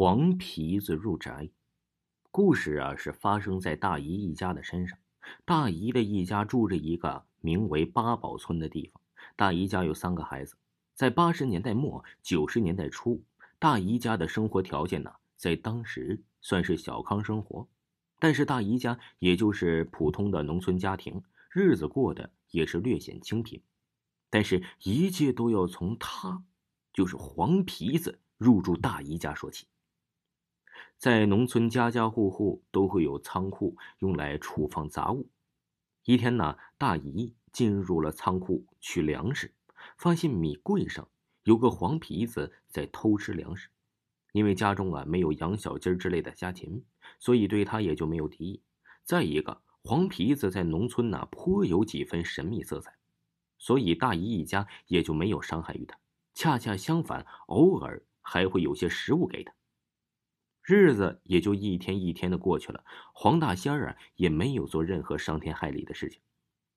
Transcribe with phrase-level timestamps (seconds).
[0.00, 1.50] 黄皮子入宅，
[2.30, 4.96] 故事啊是发生在大姨一家的身上。
[5.44, 9.02] 大姨的一家住着一个名为八宝村的地方。
[9.34, 10.54] 大姨家有三个孩子，
[10.94, 13.20] 在八十年代末九十年代初，
[13.58, 17.66] 大姨家的生活条件呢，在当时算是小康生活。
[18.20, 23.60] 但是大姨家也就是普通的农村家庭，日子过得也是略显清贫。
[24.30, 26.44] 但是，一切都要从他，
[26.92, 29.66] 就是黄皮子入住大姨家说起。
[30.96, 35.28] 在农村，家家户户都会有仓库，用来储放杂物。
[36.04, 39.52] 一天呢，大姨进入了仓库取粮食，
[39.96, 41.06] 发现米柜上
[41.44, 43.68] 有个黄皮子在偷吃粮食。
[44.32, 46.84] 因为家中啊没有养小鸡之类的家禽，
[47.18, 48.62] 所以对他也就没有敌意。
[49.02, 52.94] 再一个，黄皮子在农村呢颇有几分神秘色彩，
[53.56, 55.98] 所以大姨一家也就没有伤害于他。
[56.34, 59.52] 恰恰相反，偶尔还会有些食物给他。
[60.74, 66.20] 日子也就一天一天的过去了，黄大仙儿啊也没有做任何伤天害理的事情，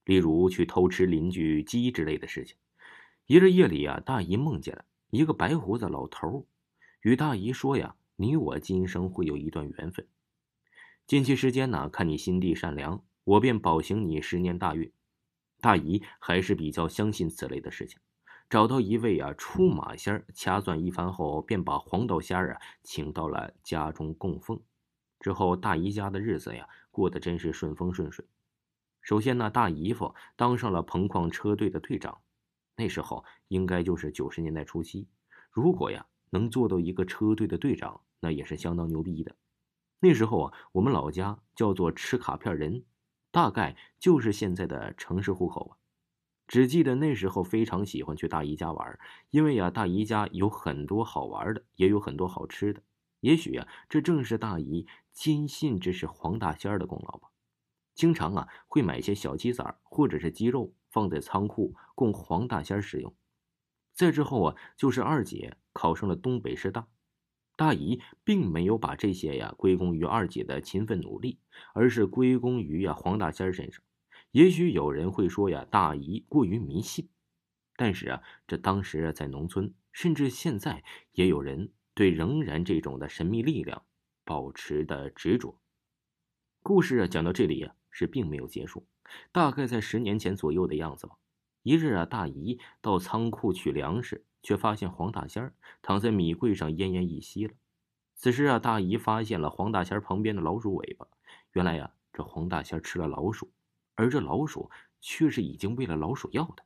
[0.06, 2.56] 例如去偷吃邻居鸡之类的事情。
[3.26, 6.48] 一日夜里啊，大姨梦见了一个白胡子老头，
[7.02, 10.08] 与大姨说呀：“你我今生会有一段缘分，
[11.06, 14.90] 近期时间呢，看你心地善良，我便保行你十年大运。”
[15.60, 18.00] 大姨还是比较相信此类的事情。
[18.50, 24.60] 找到一位啊出马仙儿，掐算一番后，便把黄道仙儿啊请到了家中供奉。
[25.20, 28.26] 之后，大姨家的日子呀过得真是顺风顺水。
[29.02, 32.22] 首先呢，大姨夫当上了棚矿车队的队长。
[32.76, 35.08] 那时候应该就是九十年代初期。
[35.52, 39.36] 如果呀能做到一个车队的队长，那也是相当牛逼的。
[40.00, 42.84] 那时候啊，我们老家叫做吃卡片人，
[43.32, 45.78] 大概就是现在的城市户口啊。
[46.52, 49.00] 只记得那时候非常喜欢去大姨家玩，
[49.30, 52.84] 因为呀，大姨家有很多好玩的，也有很多好吃的。
[53.22, 57.30] 也许呀，这正是大姨坚信这是黄大仙的功劳吧。
[57.96, 63.16] 经常啊，会买些小鸡仔或者是鸡肉放在仓库供黄大仙儿使用。
[63.94, 66.86] 再之后啊，就是二姐考上了东北师大，
[67.56, 71.40] 大姨并没有把这些呀归功于二姐的勤奋努力，
[71.74, 73.82] 而是归功于呀黄大仙身上。
[74.32, 77.10] 也许有人会说呀，大姨过于迷信，
[77.76, 83.84] 但是啊，这当时在农村，甚至现在也有人对仍然这种的神秘力量
[84.24, 85.60] 保持的执着。
[86.64, 88.88] 故事啊讲到这里呀，是并没有结束，
[89.34, 91.18] 大概在十年前左右的样子吧。
[91.64, 97.54] 一日啊，大姨到仓库取粮食，却发现黄大仙躺在米柜上奄奄一息了。
[98.16, 101.06] 此时啊，大姨发现了黄大仙旁边的老鼠尾巴，
[101.52, 103.52] 原来呀，这黄大仙吃了老鼠。
[104.02, 106.64] 而这老鼠却是已经喂了老鼠药的，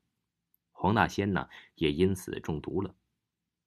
[0.71, 2.95] 黄大仙呢也因此中毒了。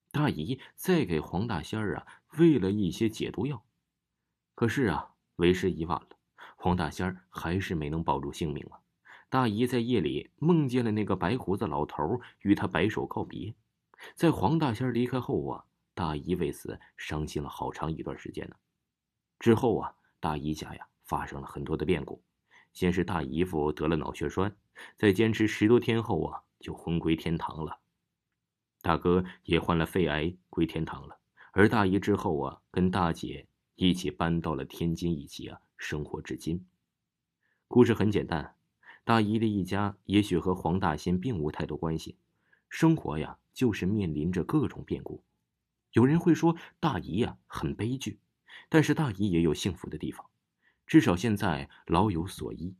[0.09, 2.07] 大姨再给黄大仙儿啊
[2.39, 3.63] 喂了一些解毒药，
[4.55, 6.09] 可是啊为时已晚了，
[6.57, 8.79] 黄大仙儿还是没能保住性命啊。
[9.29, 13.53] 大姨在夜里梦见了那个白胡子老头与他摆手告别，
[14.15, 15.63] 在黄大仙离开后啊，
[15.93, 18.55] 大姨为此伤心了好长一段时间呢。
[19.37, 22.19] 之后啊，大姨家呀发生了很多的变故。
[22.73, 24.55] 先是大姨夫得了脑血栓，
[24.95, 27.79] 在坚持十多天后啊，就魂归天堂了。
[28.81, 31.19] 大哥也患了肺癌，归天堂了。
[31.51, 36.65] 而大姨之后啊，跟大姐一起搬到了天津一起啊，生活至今。
[37.67, 38.55] 故事很简单，
[39.03, 42.17] 大姨的一家也许和黄大仙并无太多关系，
[42.69, 45.23] 生活呀就是面临着各种变故。
[45.91, 48.19] 有人会说大姨呀很悲剧，
[48.69, 50.25] 但是大姨也有幸福的地方。
[50.89, 52.75] 至少现在老有所依，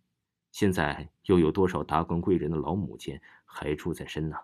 [0.52, 4.36] 现在又有多少达官贵人的老母亲还住在身呢？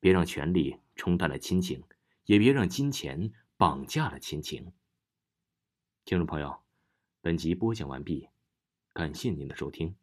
[0.00, 1.84] 别让权力冲淡了亲情，
[2.24, 4.72] 也别让金钱绑架了亲情。
[6.06, 6.62] 听众朋友，
[7.20, 8.30] 本集播讲完毕，
[8.94, 9.94] 感谢您的收听。